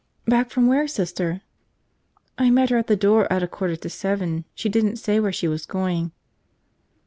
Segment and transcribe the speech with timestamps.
[0.25, 1.41] "Back from where, Sister?"
[2.35, 4.45] "I met her at the door at a quarter to seven.
[4.55, 6.11] She didn't say where she was going."